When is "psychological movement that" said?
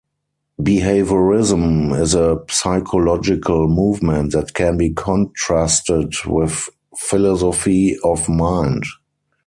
2.49-4.55